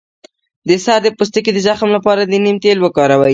د 0.67 0.69
سر 0.83 0.99
د 1.03 1.07
پوستکي 1.17 1.51
د 1.53 1.59
زخم 1.67 1.89
لپاره 1.97 2.21
د 2.25 2.33
نیم 2.45 2.57
تېل 2.63 2.77
وکاروئ 2.81 3.29